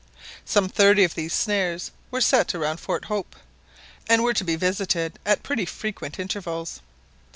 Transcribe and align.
Some 0.45 0.67
thirty 0.67 1.03
of 1.03 1.13
these 1.13 1.31
snares 1.31 1.91
were 2.09 2.21
set 2.21 2.55
round 2.55 2.79
Fort 2.79 3.05
Hope, 3.05 3.35
and 4.09 4.23
were 4.23 4.33
to 4.33 4.43
be 4.43 4.55
visited 4.55 5.19
at 5.27 5.43
pretty 5.43 5.65
frequent 5.67 6.17
intervals. 6.17 6.81